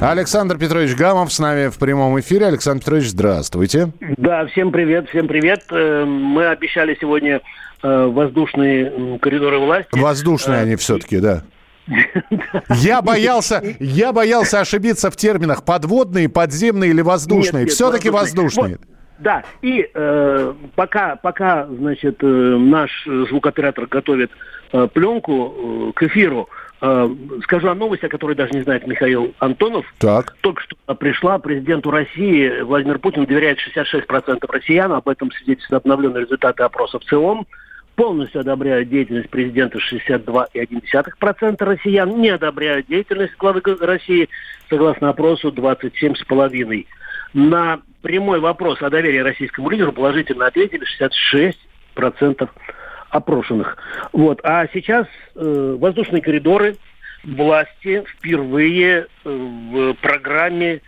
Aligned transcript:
Александр 0.00 0.58
Петрович 0.58 0.94
Гамов 0.94 1.32
с 1.32 1.38
нами 1.38 1.68
в 1.68 1.78
прямом 1.78 2.20
эфире. 2.20 2.46
Александр 2.46 2.80
Петрович, 2.80 3.08
здравствуйте. 3.08 3.92
Да, 4.18 4.46
всем 4.46 4.70
привет, 4.70 5.08
всем 5.08 5.26
привет. 5.26 5.64
Э, 5.70 6.04
Мы 6.04 6.46
обещали 6.46 6.96
сегодня 7.00 7.40
э, 7.82 8.06
воздушные 8.06 9.18
коридоры 9.20 9.58
власти. 9.58 9.98
Воздушные 9.98 10.60
они 10.60 10.76
все-таки, 10.76 11.18
да. 11.18 11.42
Я 12.76 13.00
боялся, 13.00 13.62
я 13.78 14.12
боялся 14.12 14.60
ошибиться 14.60 15.08
в 15.10 15.16
терминах 15.16 15.64
подводные, 15.64 16.28
подземные 16.28 16.90
или 16.90 17.00
воздушные. 17.00 17.66
Все-таки 17.66 18.10
воздушные. 18.10 18.78
Да, 19.18 19.44
и 19.62 19.88
э, 19.94 20.54
пока, 20.74 21.16
пока, 21.16 21.66
значит, 21.66 22.18
э, 22.22 22.26
наш 22.26 22.90
звукоператор 23.30 23.86
готовит 23.86 24.30
э, 24.72 24.88
пленку 24.92 25.54
э, 25.88 25.92
к 25.94 26.02
эфиру, 26.02 26.48
э, 26.50 26.65
скажу 26.78 27.68
о 27.68 27.74
новости, 27.74 28.06
о 28.06 28.08
которой 28.08 28.34
даже 28.36 28.52
не 28.52 28.62
знает 28.62 28.86
Михаил 28.86 29.34
Антонов. 29.38 29.86
Так. 29.98 30.36
Только 30.40 30.62
что 30.62 30.76
пришла 30.94 31.38
президенту 31.38 31.90
России 31.90 32.60
Владимир 32.60 32.98
Путин 32.98 33.24
доверяет 33.24 33.58
66% 33.58 34.44
россиян. 34.48 34.92
Об 34.92 35.08
этом 35.08 35.30
свидетельствуют 35.32 35.82
обновленные 35.84 36.24
результаты 36.24 36.62
опросов 36.62 37.02
ЦИОМ. 37.04 37.46
Полностью 37.94 38.42
одобряют 38.42 38.90
деятельность 38.90 39.30
президента 39.30 39.78
62,1% 39.78 41.64
россиян. 41.64 42.20
Не 42.20 42.28
одобряют 42.28 42.86
деятельность 42.88 43.34
главы 43.38 43.62
России, 43.80 44.28
согласно 44.68 45.08
опросу, 45.08 45.48
27,5%. 45.48 46.86
На 47.32 47.80
прямой 48.02 48.40
вопрос 48.40 48.82
о 48.82 48.90
доверии 48.90 49.18
российскому 49.18 49.70
лидеру 49.70 49.92
положительно 49.92 50.46
ответили 50.46 50.84
66% 51.96 52.48
опрошенных. 53.16 53.76
Вот. 54.12 54.40
А 54.42 54.66
сейчас 54.72 55.06
э, 55.34 55.76
воздушные 55.78 56.22
коридоры 56.22 56.76
власти 57.24 58.04
впервые 58.16 59.06
э, 59.06 59.28
в 59.28 59.94
программе 59.94 60.80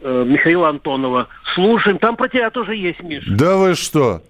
э, 0.00 0.24
Михаила 0.26 0.68
Антонова. 0.68 1.28
Слушаем. 1.54 1.98
Там 1.98 2.16
про 2.16 2.28
тебя 2.28 2.50
тоже 2.50 2.74
есть, 2.76 3.02
Миш. 3.02 3.24
Да 3.26 3.56
вы 3.56 3.74
что? 3.74 4.22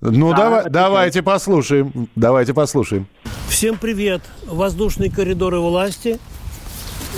Ну, 0.00 0.30
Да, 0.30 0.36
давай, 0.36 0.64
давайте 0.70 1.22
послушаем. 1.22 2.08
Давайте 2.14 2.54
послушаем. 2.54 3.06
Всем 3.48 3.76
привет! 3.76 4.22
Воздушные 4.46 5.10
коридоры 5.10 5.58
власти 5.58 6.18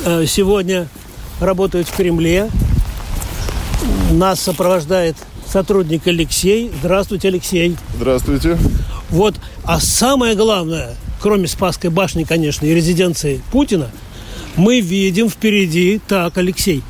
э, 0.07 0.25
сегодня 0.25 0.89
работают 1.41 1.89
в 1.89 1.97
Кремле. 1.97 2.49
Нас 4.13 4.41
сопровождает 4.41 5.17
сотрудник 5.51 6.07
Алексей. 6.07 6.71
Здравствуйте, 6.81 7.29
Алексей. 7.29 7.77
Здравствуйте. 7.97 8.57
Вот, 9.11 9.35
а 9.65 9.81
самое 9.81 10.35
главное, 10.37 10.95
кроме 11.21 11.49
Спасской 11.49 11.91
башни, 11.91 12.25
конечно, 12.25 12.67
и 12.67 12.75
резиденции 12.75 13.43
Путина, 13.51 13.91
мы 14.57 14.81
видим 14.81 15.29
впереди, 15.29 16.01
так, 16.07 16.39
Алексей, 16.39 16.83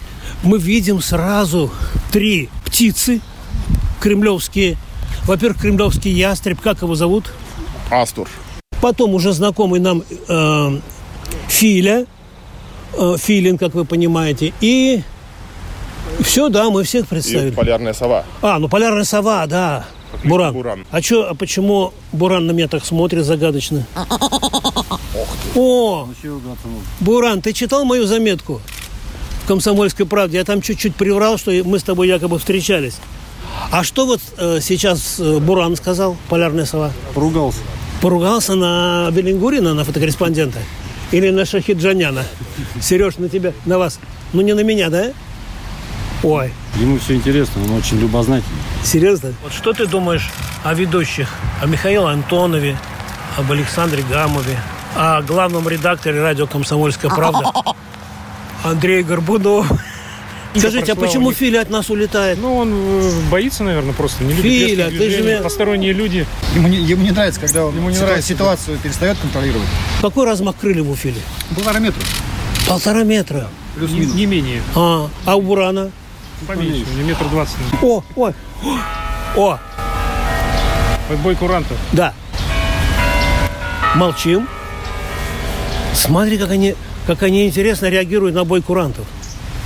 мы 0.42 0.58
видим 0.58 1.00
сразу 1.00 1.70
три 2.12 2.48
птицы 2.64 3.20
кремлевские. 4.00 4.76
Во-первых, 5.24 5.60
кремлевский 5.60 6.12
ястреб, 6.12 6.60
как 6.60 6.82
его 6.82 6.94
зовут? 6.94 7.32
Астур. 7.90 8.28
Потом 8.80 9.14
уже 9.14 9.32
знакомый 9.32 9.80
нам 9.80 10.02
э, 10.28 10.80
Филя, 11.48 12.06
э, 12.94 13.16
Филин, 13.18 13.58
как 13.58 13.74
вы 13.74 13.84
понимаете, 13.84 14.52
и 14.60 15.02
все, 16.22 16.48
да, 16.48 16.70
мы 16.70 16.84
всех 16.84 17.04
И 17.04 17.08
представили. 17.08 17.50
полярная 17.50 17.92
сова. 17.92 18.24
А, 18.42 18.58
ну 18.58 18.68
полярная 18.68 19.04
сова, 19.04 19.46
да. 19.46 19.86
Буран. 20.24 20.52
Буран. 20.54 20.86
А 20.90 21.00
чё, 21.00 21.26
а 21.28 21.34
почему 21.34 21.92
Буран 22.12 22.46
на 22.46 22.50
меня 22.52 22.68
так 22.68 22.84
смотрит 22.84 23.24
загадочно? 23.24 23.86
О, 25.54 26.08
Буран, 27.00 27.40
ты 27.42 27.52
читал 27.52 27.84
мою 27.84 28.06
заметку 28.06 28.60
в 29.44 29.48
«Комсомольской 29.48 30.06
правде»? 30.06 30.38
Я 30.38 30.44
там 30.44 30.62
чуть-чуть 30.62 30.96
приврал, 30.96 31.38
что 31.38 31.50
мы 31.64 31.78
с 31.78 31.82
тобой 31.82 32.08
якобы 32.08 32.38
встречались. 32.38 32.96
А 33.72 33.82
что 33.82 34.06
вот 34.06 34.20
э, 34.38 34.58
сейчас 34.60 35.16
э, 35.18 35.38
Буран 35.38 35.76
сказал, 35.76 36.16
полярная 36.28 36.66
сова? 36.66 36.92
Поругался. 37.14 37.58
Поругался 38.00 38.54
на 38.54 39.10
Белингурина, 39.12 39.74
на 39.74 39.84
фотокорреспондента? 39.84 40.58
Или 41.12 41.30
на 41.30 41.44
Шахиджаняна? 41.44 42.24
Сереж, 42.80 43.18
на 43.18 43.28
тебя, 43.28 43.52
на 43.66 43.78
вас. 43.78 43.98
Ну, 44.32 44.40
не 44.42 44.54
на 44.54 44.60
меня, 44.60 44.88
да? 44.88 45.12
Ой, 46.22 46.52
Ему 46.76 46.98
все 46.98 47.14
интересно, 47.14 47.62
он 47.64 47.72
очень 47.78 47.98
любознательный. 47.98 48.58
серьезно? 48.84 49.32
Вот 49.42 49.52
что 49.52 49.72
ты 49.72 49.86
думаешь 49.86 50.28
о 50.64 50.74
ведущих? 50.74 51.30
О 51.62 51.66
Михаиле 51.66 52.06
Антонове, 52.06 52.76
об 53.38 53.50
Александре 53.50 54.02
Гамове, 54.08 54.58
о 54.94 55.22
главном 55.22 55.66
редакторе 55.68 56.20
радио 56.20 56.46
«Комсомольская 56.46 57.10
правда» 57.10 57.50
Андрее 58.64 59.02
Горбунове? 59.02 59.66
Скажите, 60.56 60.92
а 60.92 60.96
почему 60.96 61.32
Филя 61.32 61.60
от 61.62 61.70
нас 61.70 61.88
улетает? 61.90 62.38
Ну, 62.42 62.56
он 62.56 62.72
э, 62.74 63.20
боится, 63.30 63.62
наверное, 63.62 63.94
просто. 63.94 64.24
Не 64.24 64.34
любит 64.34 64.42
Филя, 64.42 64.88
ты 64.90 65.08
же 65.10 65.22
меня- 65.22 65.42
посторонние 65.42 65.92
люди. 65.92 66.26
Ему 66.54 66.66
не, 66.68 66.78
ему 66.78 67.02
не 67.04 67.12
нравится, 67.12 67.40
когда 67.40 67.64
он 67.66 67.74
Ему 67.76 67.88
не 67.88 67.94
ситуа- 67.96 68.06
нравится, 68.06 68.28
ситуацию 68.28 68.78
перестает 68.78 69.16
контролировать. 69.18 69.68
Какой 70.02 70.26
размах 70.26 70.56
крыльев 70.56 70.88
у 70.88 70.96
Фили? 70.96 71.20
Полтора 71.54 71.78
метра, 71.78 72.02
Полтора 72.66 73.04
метра. 73.04 73.46
Не, 73.76 73.78
плюс-минус. 73.86 74.14
не 74.14 74.26
менее. 74.26 74.62
А, 74.74 75.08
а 75.24 75.36
у 75.36 75.40
Бурана? 75.40 75.92
Поменьше. 76.46 76.84
Него 76.96 77.08
метр 77.08 77.28
двадцать. 77.28 77.56
О, 77.82 78.02
ой, 78.16 78.34
о, 79.36 79.58
Бой 81.22 81.34
курантов. 81.34 81.76
Да. 81.92 82.14
Молчим. 83.96 84.48
Смотри, 85.94 86.38
как 86.38 86.50
они, 86.50 86.76
как 87.06 87.22
они 87.22 87.46
интересно 87.48 87.86
реагируют 87.86 88.34
на 88.34 88.44
бой 88.44 88.62
курантов. 88.62 89.04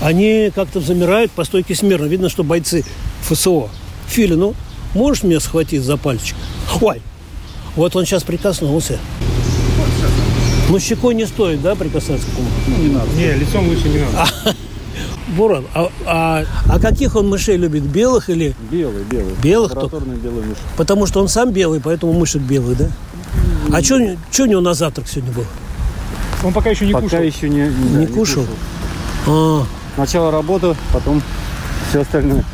Они 0.01 0.51
как-то 0.55 0.81
замирают 0.81 1.31
по 1.31 1.45
стойке 1.45 1.75
смирно. 1.75 2.07
Видно, 2.07 2.29
что 2.29 2.43
бойцы 2.43 2.85
ФСО. 3.23 3.69
Филя, 4.09 4.37
ну, 4.37 4.55
можешь 4.95 5.23
меня 5.23 5.39
схватить 5.41 5.83
за 5.83 5.97
пальчик? 5.97 6.37
Ой, 6.81 7.03
вот 7.77 7.95
он 7.95 8.07
сейчас 8.07 8.23
прикоснулся. 8.23 8.99
Ну, 10.71 10.81
щекой 10.81 11.15
не 11.15 11.27
стоит, 11.27 11.61
да, 11.61 11.75
прикасаться 11.75 12.27
к 12.27 12.69
нему? 12.69 13.01
Не, 13.17 13.33
лицом 13.35 13.69
лучше 13.69 13.89
не 13.89 13.99
надо. 13.99 14.27
Буран, 15.37 15.65
а, 15.75 15.91
а, 16.07 16.45
а 16.69 16.79
каких 16.79 17.17
он 17.17 17.29
мышей 17.29 17.57
любит? 17.57 17.83
Белых 17.83 18.31
или... 18.31 18.55
Белый, 18.71 19.05
белый. 19.05 19.35
Белых 19.43 19.73
только? 19.73 19.97
Белый 19.99 20.45
мышь. 20.45 20.59
Потому 20.77 21.07
что 21.07 21.21
он 21.21 21.29
сам 21.29 21.51
белый, 21.53 21.81
поэтому 21.81 22.13
мышек 22.13 22.43
белый, 22.43 22.77
да? 22.77 22.89
А 23.73 23.83
что 23.83 23.97
у 23.97 24.47
него 24.47 24.61
на 24.61 24.75
завтрак 24.75 25.09
сегодня 25.09 25.33
был? 25.33 25.45
Он 26.45 26.53
пока 26.53 26.71
еще 26.71 26.87
не 26.87 26.93
Пока 26.93 27.05
кушал. 27.07 27.23
еще 27.23 27.49
не, 27.49 27.71
да, 27.71 27.99
Не 28.01 28.07
кушал? 28.07 28.45
А, 29.27 29.65
Сначала 29.95 30.31
работа, 30.31 30.77
потом 30.93 31.23
все 31.89 32.03
остальное. 32.03 32.45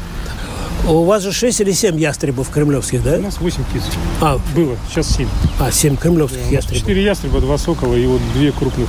у 0.88 1.04
вас 1.04 1.22
же 1.22 1.32
6 1.32 1.60
или 1.62 1.72
7 1.72 1.98
ястребов 1.98 2.48
кремлевских, 2.50 3.00
У 3.00 3.04
да? 3.04 3.18
нас 3.18 3.40
8 3.40 3.64
птиц. 3.64 3.82
А, 4.20 4.38
Было, 4.54 4.76
сейчас 4.88 5.08
7. 5.08 5.26
а 5.58 5.72
7 5.72 5.96
кремлевских 5.96 6.38
У 6.40 6.44
нас 6.44 6.52
ястребов. 6.52 6.80
4 6.82 7.02
ястреба, 7.04 7.40
2 7.40 7.58
сокола 7.58 7.94
и 7.94 8.06
вот 8.06 8.20
две 8.34 8.52
крупных 8.52 8.88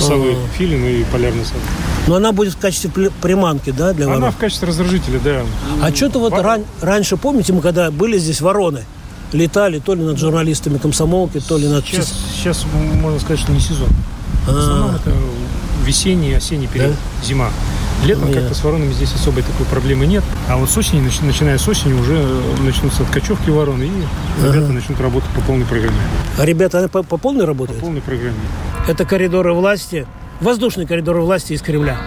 совы. 0.00 0.32
А. 0.32 0.56
Филин 0.58 0.84
и 0.84 1.04
полярный 1.04 1.44
сов. 1.44 1.56
Но 2.06 2.16
она 2.16 2.32
будет 2.32 2.54
в 2.54 2.58
качестве 2.58 2.90
приманки, 3.20 3.70
да, 3.70 3.92
для 3.92 4.06
Она 4.06 4.16
ворон? 4.16 4.32
в 4.32 4.36
качестве 4.36 4.68
раздражителя, 4.68 5.20
да. 5.22 5.42
А 5.82 5.94
что-то 5.94 6.18
вот 6.18 6.32
Во- 6.32 6.42
ран- 6.42 6.64
раньше, 6.80 7.16
помните, 7.16 7.52
мы 7.52 7.60
когда 7.60 7.90
были 7.90 8.18
здесь 8.18 8.40
вороны, 8.40 8.84
летали 9.32 9.78
то 9.78 9.94
ли 9.94 10.02
над 10.02 10.18
журналистами 10.18 10.78
комсомолки, 10.78 11.38
то 11.40 11.56
ли 11.58 11.68
над... 11.68 11.84
Сейчас, 11.86 12.12
сейчас 12.36 12.64
можно 12.74 13.20
сказать, 13.20 13.38
что 13.40 13.52
не 13.52 13.60
сезон. 13.60 13.88
В 14.46 14.48
основном 14.56 14.90
А, 14.90 14.96
это 14.96 15.12
весенний, 15.84 16.32
осенний 16.34 16.66
период, 16.66 16.96
зима. 17.24 17.50
Летом 18.04 18.28
Нет. 18.28 18.38
как-то 18.38 18.54
с 18.54 18.64
воронами 18.64 18.92
здесь 18.92 19.12
особой 19.14 19.42
такой 19.42 19.66
проблемы 19.66 20.06
нет. 20.06 20.24
А 20.48 20.56
вот 20.56 20.70
с 20.70 20.76
осени, 20.76 21.06
нач- 21.06 21.24
начиная 21.24 21.58
с 21.58 21.68
осени, 21.68 21.92
уже 21.92 22.16
э, 22.16 22.40
начнутся 22.62 23.02
откачевки 23.02 23.50
ворон, 23.50 23.82
и 23.82 23.90
ребята 24.42 24.72
начнут 24.72 25.00
работать 25.00 25.28
по 25.30 25.40
полной 25.42 25.66
программе. 25.66 25.96
а 26.38 26.44
ребята, 26.44 26.88
по, 26.88 27.02
по 27.02 27.18
полной 27.18 27.44
работают? 27.44 27.78
По 27.78 27.86
полной 27.86 28.00
программе. 28.00 28.38
Это 28.88 29.04
коридоры 29.04 29.52
власти, 29.52 30.06
воздушные 30.40 30.86
коридоры 30.86 31.20
власти 31.20 31.52
из 31.52 31.60
Кремля. 31.62 31.98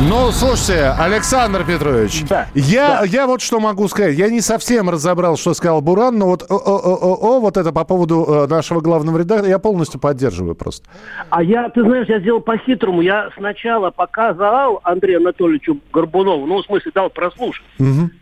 Ну, 0.00 0.32
слушайте, 0.32 0.94
Александр 0.98 1.64
Петрович, 1.64 2.24
Да, 2.28 2.48
я, 2.54 3.02
я 3.04 3.26
вот 3.26 3.40
что 3.40 3.60
могу 3.60 3.86
сказать. 3.88 4.16
Я 4.16 4.28
не 4.30 4.40
совсем 4.40 4.90
разобрал, 4.90 5.36
что 5.36 5.54
сказал 5.54 5.80
Буран, 5.80 6.18
но 6.18 6.26
вот 6.26 6.42
о, 6.50 6.54
о, 6.54 6.78
о, 6.78 7.36
о, 7.36 7.40
вот 7.40 7.56
это 7.56 7.72
по 7.72 7.84
поводу 7.84 8.24
э, 8.26 8.46
нашего 8.48 8.80
главного 8.80 9.18
редактора 9.18 9.48
я 9.48 9.58
полностью 9.58 10.00
поддерживаю 10.00 10.54
просто. 10.54 10.88
А 11.30 11.42
я, 11.42 11.68
ты 11.68 11.82
знаешь, 11.82 12.08
я 12.08 12.18
сделал 12.18 12.40
по-хитрому. 12.40 13.00
Я 13.00 13.30
сначала 13.36 13.90
показал 13.90 14.80
Андрею 14.82 15.18
Анатольевичу 15.20 15.78
Горбунову, 15.92 16.46
ну, 16.46 16.62
в 16.62 16.66
смысле, 16.66 16.90
дал 16.94 17.08
прослушать. 17.10 17.64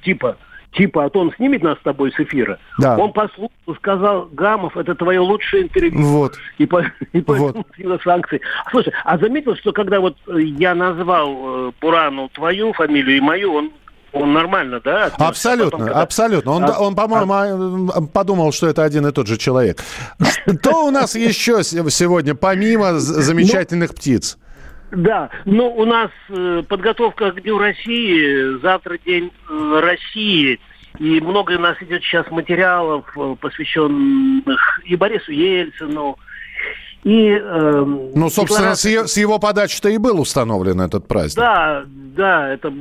Типа, 0.05 0.37
типа, 0.72 1.05
а 1.05 1.11
то 1.11 1.20
он 1.20 1.32
снимет 1.37 1.62
нас 1.62 1.78
с 1.78 1.82
тобой 1.82 2.12
с 2.12 2.20
эфира. 2.20 2.58
Да. 2.78 2.96
Он 2.96 3.12
послушал, 3.12 3.50
сказал, 3.76 4.28
Гамов, 4.32 4.76
это 4.76 4.94
твое 4.94 5.20
лучшее 5.20 5.64
интервью. 5.64 6.00
Вот. 6.06 6.37
И, 6.58 6.67
по, 6.67 6.81
и 7.12 7.20
Вот. 7.20 7.25
поэтому 7.26 7.67
сила 7.76 7.99
санкций. 8.05 8.40
Слушай, 8.70 8.93
а 9.05 9.19
заметил, 9.19 9.56
что 9.56 9.72
когда 9.72 10.00
вот 10.00 10.17
э, 10.28 10.40
я 10.40 10.75
назвал 10.75 11.69
э, 11.69 11.72
Бурану 11.81 12.28
твою 12.28 12.72
фамилию 12.72 13.17
и 13.17 13.20
мою, 13.20 13.52
он, 13.55 13.70
он 14.12 14.32
нормально, 14.32 14.81
да? 14.84 15.06
отнесся? 15.06 15.28
Абсолютно, 15.28 15.70
Потом, 15.70 15.87
когда- 15.87 16.02
абсолютно. 16.02 16.52
Он, 16.52 16.64
А- 16.64 16.78
он 16.81 16.94
по-моему, 16.94 17.90
а, 17.93 18.00
подумал, 18.02 18.52
что 18.52 18.69
это 18.69 18.84
один 18.84 19.06
и 19.06 19.12
тот 19.12 19.26
же 19.26 19.37
человек. 19.37 19.82
Что 20.61 20.87
у 20.87 20.90
нас 20.90 21.14
еще 21.16 21.62
сегодня, 21.64 22.34
помимо 22.34 22.99
замечательных 22.99 23.94
птиц? 23.94 24.38
Да, 24.92 25.31
ну 25.44 25.69
у 25.69 25.84
нас 25.84 26.10
э, 26.28 26.62
подготовка 26.69 27.31
к 27.32 27.40
Дню 27.42 27.58
России, 27.58 28.60
завтра 28.60 28.98
День 28.98 29.31
э, 29.48 29.81
России, 29.82 30.58
и 30.98 31.20
много 31.20 31.52
у 31.52 31.60
нас 31.60 31.76
идет 31.81 32.02
сейчас 32.02 32.28
материалов, 32.31 33.04
э, 33.16 33.37
посвященных 33.40 34.81
и 34.84 34.96
Борису 34.96 35.31
Ельцину, 35.32 36.19
и... 37.04 37.28
эм, 37.31 38.10
Ну, 38.14 38.28
собственно, 38.28 38.75
с, 38.75 38.84
декларации- 38.84 39.06
с 39.06 39.16
его 39.16 39.38
подачи-то 39.38 39.88
и 39.88 39.96
был 39.96 40.20
установлен 40.20 40.81
этот 40.81 41.06
праздник. 41.08 41.37
Да, 41.37 41.84
да, 42.17 42.49
это 42.49 42.73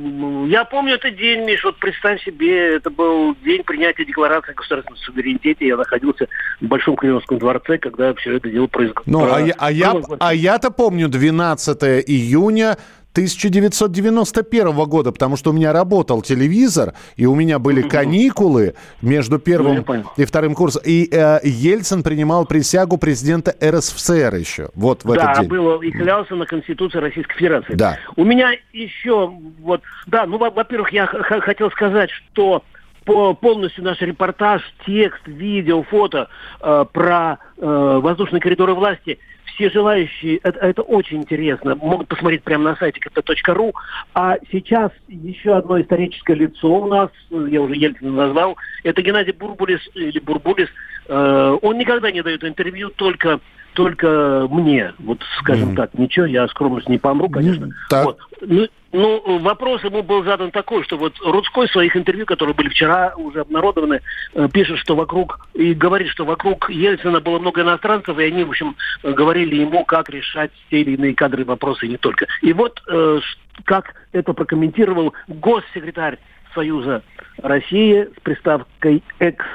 я 0.48 0.64
помню 0.64 0.94
этот 0.94 1.16
день, 1.16 1.44
Миш, 1.44 1.62
вот 1.64 1.78
представь 1.78 2.22
себе, 2.24 2.76
это 2.76 2.90
был 2.90 3.36
день 3.44 3.62
принятия 3.62 4.04
декларации 4.04 4.52
о 4.52 4.54
государственном 4.54 4.98
суверенитете. 4.98 5.68
Я 5.68 5.76
находился 5.76 6.26
в 6.60 6.66
Большом 6.66 6.96
Кремлевском 6.96 7.38
дворце, 7.38 7.78
когда 7.78 8.12
все 8.14 8.36
это 8.36 8.48
дело 8.50 8.66
произошло. 8.66 9.02
Ну, 9.06 9.32
а, 9.32 9.40
я, 9.40 9.54
а, 9.58 9.70
я, 9.70 9.94
а 10.18 10.34
я-то 10.34 10.70
помню 10.70 11.08
12 11.08 11.82
июня 12.06 12.76
1991 13.12 14.72
года, 14.88 15.12
потому 15.12 15.36
что 15.36 15.50
у 15.50 15.52
меня 15.52 15.72
работал 15.72 16.22
телевизор, 16.22 16.94
и 17.16 17.26
у 17.26 17.34
меня 17.34 17.58
были 17.58 17.82
каникулы 17.82 18.74
между 19.02 19.34
Ну, 19.36 19.38
первым 19.40 19.84
понял. 19.84 20.10
и 20.16 20.24
вторым 20.24 20.54
курсом. 20.54 20.82
И 20.84 21.08
э, 21.10 21.40
Ельцин 21.44 22.02
принимал 22.02 22.46
присягу 22.46 22.98
президента 22.98 23.54
РСФСР 23.62 24.34
еще. 24.36 24.68
Вот 24.74 25.04
в 25.04 25.14
да, 25.14 25.32
этот 25.32 25.40
день. 25.42 25.50
было 25.50 25.80
и 25.82 25.90
клялся 25.90 26.34
на 26.36 26.46
Конституции 26.46 26.98
Российской 26.98 27.34
Федерации. 27.36 27.74
Да. 27.74 27.98
У 28.16 28.24
меня 28.24 28.52
еще 28.72 29.32
вот, 29.60 29.82
да, 30.06 30.26
ну, 30.26 30.38
во- 30.38 30.50
во-первых, 30.50 30.92
я 30.92 31.06
хотел 31.06 31.70
сказать, 31.70 32.10
что 32.10 32.62
по- 33.04 33.34
полностью 33.34 33.82
наш 33.84 34.00
репортаж, 34.02 34.62
текст, 34.86 35.22
видео, 35.26 35.82
фото 35.82 36.28
э, 36.60 36.84
про 36.92 37.38
э, 37.56 37.98
воздушные 38.02 38.40
коридоры 38.40 38.74
власти, 38.74 39.18
все 39.60 39.68
желающие, 39.68 40.38
это, 40.38 40.58
это 40.60 40.80
очень 40.80 41.18
интересно, 41.18 41.74
могут 41.74 42.08
посмотреть 42.08 42.42
прямо 42.42 42.70
на 42.70 42.76
сайте 42.76 42.98
kp.ru. 42.98 43.72
А 44.14 44.36
сейчас 44.50 44.90
еще 45.08 45.54
одно 45.54 45.78
историческое 45.78 46.34
лицо 46.34 46.80
у 46.80 46.86
нас, 46.86 47.10
я 47.28 47.60
уже 47.60 47.74
Ельцина 47.74 48.10
назвал, 48.10 48.56
это 48.84 49.02
Геннадий 49.02 49.32
Бурбулис, 49.32 49.80
или 49.92 50.18
Бурбулис. 50.18 50.68
Э, 51.08 51.58
он 51.60 51.76
никогда 51.76 52.10
не 52.10 52.22
дает 52.22 52.42
интервью, 52.42 52.88
только 52.88 53.40
только 53.74 54.46
мне, 54.50 54.92
вот 54.98 55.22
скажем 55.38 55.74
так, 55.76 55.94
ничего, 55.94 56.26
я 56.26 56.46
скромность 56.48 56.88
не 56.88 56.98
помру, 56.98 57.28
конечно. 57.28 57.68
так. 57.88 58.04
Вот. 58.04 58.18
Ну, 58.40 58.66
ну, 58.92 59.38
вопрос 59.38 59.84
ему 59.84 60.02
был 60.02 60.24
задан 60.24 60.50
такой, 60.50 60.82
что 60.82 60.96
вот 60.96 61.14
Рудской 61.20 61.68
в 61.68 61.72
своих 61.72 61.96
интервью, 61.96 62.26
которые 62.26 62.54
были 62.54 62.68
вчера 62.68 63.14
уже 63.16 63.40
обнародованы, 63.40 64.00
э, 64.34 64.48
пишет, 64.52 64.78
что 64.78 64.96
вокруг, 64.96 65.46
и 65.54 65.74
говорит, 65.74 66.08
что 66.08 66.24
вокруг 66.24 66.68
Ельцина 66.70 67.20
было 67.20 67.38
много 67.38 67.62
иностранцев, 67.62 68.18
и 68.18 68.24
они, 68.24 68.42
в 68.42 68.50
общем, 68.50 68.76
э, 69.02 69.12
говорили 69.12 69.56
ему, 69.56 69.84
как 69.84 70.10
решать 70.10 70.50
те 70.70 70.80
или 70.80 70.96
иные 70.96 71.14
кадры 71.14 71.44
вопросы, 71.44 71.86
и 71.86 71.90
не 71.90 71.98
только. 71.98 72.26
И 72.42 72.52
вот 72.52 72.82
э, 72.88 73.20
как 73.64 73.94
это 74.12 74.32
прокомментировал 74.32 75.14
госсекретарь 75.28 76.18
Союза 76.54 77.02
России 77.42 78.08
с 78.16 78.20
приставкой 78.22 79.02
«экс» 79.20 79.46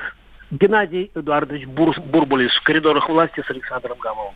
Геннадий 0.51 1.11
Эдуардович 1.15 1.65
Бур- 1.67 1.99
Бурбулис 2.01 2.51
в 2.55 2.63
коридорах 2.63 3.09
власти 3.09 3.41
с 3.45 3.49
Александром 3.49 3.97
Гамовым. 3.99 4.33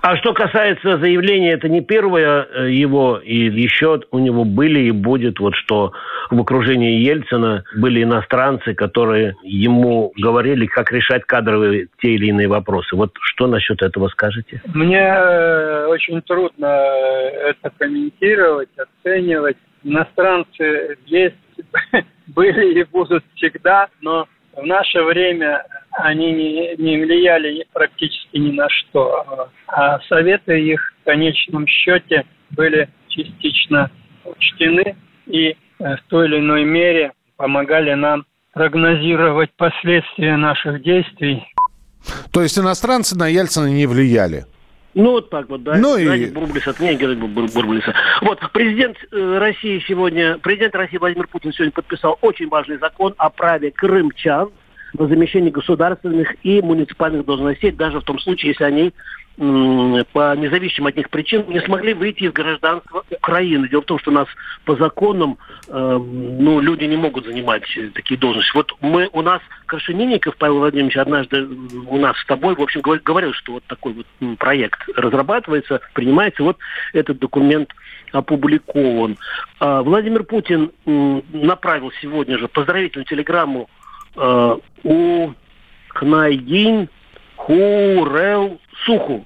А 0.00 0.16
что 0.16 0.32
касается 0.32 0.96
заявления, 0.98 1.52
это 1.52 1.68
не 1.68 1.80
первое 1.80 2.44
э, 2.44 2.70
его, 2.70 3.18
и 3.18 3.34
еще 3.34 4.00
у 4.12 4.18
него 4.20 4.44
были 4.44 4.80
и 4.80 4.90
будет 4.92 5.40
вот 5.40 5.56
что 5.56 5.92
в 6.30 6.40
окружении 6.40 7.00
Ельцина 7.00 7.64
были 7.76 8.04
иностранцы, 8.04 8.74
которые 8.74 9.34
ему 9.42 10.12
говорили, 10.16 10.66
как 10.66 10.92
решать 10.92 11.24
кадровые 11.24 11.88
те 12.00 12.10
или 12.10 12.26
иные 12.26 12.46
вопросы. 12.46 12.94
Вот 12.94 13.10
что 13.20 13.48
насчет 13.48 13.82
этого 13.82 14.06
скажете? 14.08 14.62
Мне 14.72 15.02
э, 15.02 15.86
очень 15.86 16.22
трудно 16.22 16.66
э, 16.66 17.50
это 17.50 17.72
комментировать, 17.76 18.68
оценивать. 18.76 19.56
Иностранцы 19.82 20.96
есть, 21.06 21.34
были 22.28 22.80
и 22.80 22.84
будут 22.84 23.24
всегда, 23.34 23.88
но 24.00 24.28
в 24.60 24.66
наше 24.66 25.02
время 25.02 25.64
они 25.92 26.32
не, 26.32 26.76
не 26.76 27.04
влияли 27.04 27.64
практически 27.72 28.36
ни 28.36 28.52
на 28.52 28.68
что. 28.68 29.50
А 29.66 30.00
советы 30.08 30.60
их 30.60 30.94
в 31.00 31.04
конечном 31.04 31.66
счете 31.66 32.24
были 32.50 32.88
частично 33.08 33.90
учтены 34.24 34.96
и 35.26 35.50
э, 35.50 35.54
в 35.78 36.02
той 36.08 36.26
или 36.26 36.38
иной 36.38 36.64
мере 36.64 37.12
помогали 37.36 37.94
нам 37.94 38.24
прогнозировать 38.52 39.50
последствия 39.56 40.36
наших 40.36 40.82
действий 40.82 41.44
То 42.32 42.42
есть 42.42 42.58
иностранцы 42.58 43.16
на 43.16 43.28
Ельцина 43.28 43.66
не 43.66 43.86
влияли. 43.86 44.44
Ну, 44.94 45.12
вот 45.12 45.30
так 45.30 45.48
вот, 45.48 45.62
да. 45.62 45.76
Ну 45.76 45.96
и- 45.96 46.26
Бурбулис 46.30 46.66
от 46.66 46.80
меня, 46.80 46.94
Геннадий 46.94 47.20
Бур- 47.26 47.50
Бурбулиса. 47.52 47.94
Вот, 48.22 48.40
президент 48.52 48.96
э, 49.12 49.38
России 49.38 49.82
сегодня, 49.86 50.38
президент 50.38 50.74
России 50.74 50.96
Владимир 50.96 51.28
Путин 51.28 51.52
сегодня 51.52 51.72
подписал 51.72 52.18
очень 52.22 52.48
важный 52.48 52.78
закон 52.78 53.14
о 53.18 53.30
праве 53.30 53.70
крымчан 53.70 54.50
на 54.94 55.06
замещение 55.06 55.50
государственных 55.50 56.34
и 56.42 56.62
муниципальных 56.62 57.24
должностей, 57.24 57.70
даже 57.70 58.00
в 58.00 58.04
том 58.04 58.18
случае, 58.18 58.50
если 58.50 58.64
они 58.64 58.92
по 59.38 60.34
независимым 60.34 60.88
от 60.88 60.96
них 60.96 61.10
причинам 61.10 61.50
не 61.50 61.60
смогли 61.60 61.94
выйти 61.94 62.24
из 62.24 62.32
гражданства 62.32 63.04
Украины. 63.08 63.68
Дело 63.68 63.82
в 63.82 63.84
том, 63.84 64.00
что 64.00 64.10
у 64.10 64.14
нас 64.14 64.26
по 64.64 64.74
законам 64.74 65.38
э, 65.68 65.98
ну, 66.00 66.58
люди 66.58 66.84
не 66.84 66.96
могут 66.96 67.24
занимать 67.24 67.62
такие 67.94 68.18
должности. 68.18 68.50
Вот 68.56 68.72
мы, 68.80 69.08
у 69.12 69.22
нас 69.22 69.40
Крашенинников 69.66 70.36
Павел 70.38 70.58
Владимирович 70.58 70.96
однажды 70.96 71.46
у 71.86 71.98
нас 71.98 72.18
с 72.18 72.26
тобой, 72.26 72.56
в 72.56 72.60
общем, 72.60 72.80
говор- 72.80 73.00
говорил, 73.04 73.32
что 73.32 73.52
вот 73.52 73.64
такой 73.68 73.92
вот 73.92 74.38
проект 74.38 74.80
разрабатывается, 74.96 75.80
принимается. 75.94 76.42
Вот 76.42 76.58
этот 76.92 77.20
документ 77.20 77.70
опубликован. 78.10 79.18
А, 79.60 79.82
Владимир 79.82 80.24
Путин 80.24 80.72
направил 80.84 81.92
сегодня 82.00 82.38
же 82.38 82.48
поздравительную 82.48 83.06
телеграмму 83.06 83.70
у 84.16 85.30
Кнайгин 85.88 86.88
Хурел 87.36 88.60
Суху 88.84 89.24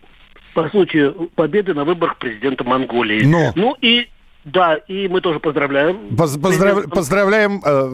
по 0.55 0.69
случаю 0.71 1.31
победы 1.35 1.75
на 1.75 1.85
выборах 1.85 2.17
президента 2.19 2.65
Монголии. 2.65 3.25
Но. 3.25 3.53
Ну 3.55 3.77
и 3.81 4.09
да, 4.45 4.75
и 4.75 5.07
мы 5.09 5.21
тоже 5.21 5.39
поздравляем. 5.39 6.17
Поз- 6.17 6.37
поздрав- 6.37 6.89
Поздравляем 6.91 7.63
э, 7.65 7.93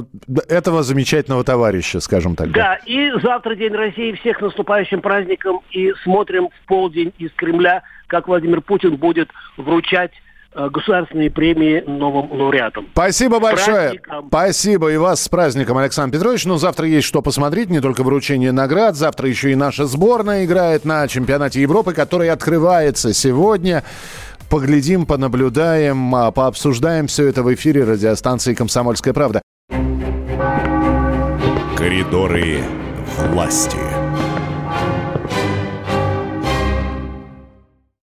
этого 0.49 0.83
замечательного 0.83 1.45
товарища, 1.45 2.01
скажем 2.01 2.37
так. 2.37 2.51
Да, 2.53 2.77
и 2.87 3.11
завтра 3.23 3.55
День 3.55 3.75
России. 3.75 4.13
Всех 4.13 4.41
наступающим 4.41 5.01
праздником. 5.03 5.61
И 5.71 5.93
смотрим 6.05 6.49
в 6.49 6.67
полдень 6.67 7.13
из 7.19 7.31
Кремля, 7.33 7.83
как 8.07 8.29
Владимир 8.29 8.61
Путин 8.63 8.97
будет 8.97 9.29
вручать 9.59 10.13
э, 10.13 10.28
государственные 10.55 11.31
премии 11.31 11.83
новым 11.87 12.33
лауреатам. 12.33 12.89
Спасибо 12.93 13.39
большое. 13.39 13.77
праздником. 13.77 14.27
Спасибо 14.29 14.93
и 14.93 14.97
вас 14.97 15.23
с 15.23 15.29
праздником, 15.29 15.79
Александр 15.79 16.19
Петрович. 16.19 16.45
Ну, 16.45 16.57
завтра 16.57 16.87
есть 16.87 17.07
что 17.07 17.23
посмотреть, 17.23 17.71
не 17.71 17.81
только 17.81 18.03
вручение 18.03 18.53
наград. 18.53 18.97
Завтра 18.97 19.29
еще 19.29 19.53
и 19.53 19.55
наша 19.55 19.87
сборная 19.87 20.45
играет 20.45 20.85
на 20.85 21.07
чемпионате 21.09 21.61
Европы, 21.61 21.93
который 21.93 22.31
открывается 22.31 23.13
сегодня. 23.13 23.85
Поглядим, 24.51 25.05
понаблюдаем, 25.05 26.15
а, 26.15 26.31
пообсуждаем 26.31 27.07
все 27.07 27.27
это 27.27 27.43
в 27.43 27.53
эфире 27.55 27.85
радиостанции 27.85 28.55
«Комсомольская 28.55 29.13
правда». 29.13 29.43
Коридоры 31.77 32.61
власти. 33.31 33.88